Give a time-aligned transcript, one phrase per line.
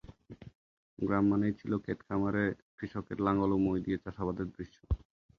[0.99, 2.43] গ্রাম মানেই ছিল ক্ষেতে খামারে
[2.77, 4.77] কৃষকের লাঙল ও মই দিয়ে চাষাবাদের দৃশ্য।